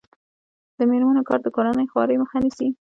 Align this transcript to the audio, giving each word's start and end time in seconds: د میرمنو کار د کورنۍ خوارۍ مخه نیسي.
د 0.77 0.79
میرمنو 0.89 1.27
کار 1.27 1.39
د 1.43 1.47
کورنۍ 1.55 1.85
خوارۍ 1.91 2.15
مخه 2.21 2.37
نیسي. 2.43 2.67